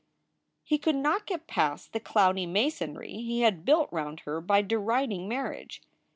He 0.63 0.79
could 0.79 0.95
not 0.95 1.27
get 1.27 1.45
past 1.45 1.93
the 1.93 1.99
cloudy 1.99 2.47
masonry 2.47 3.21
he 3.21 3.41
had 3.41 3.63
built 3.63 3.87
round 3.91 4.21
her 4.21 4.41
by 4.41 4.63
deriding 4.63 5.27
marriage. 5.27 5.79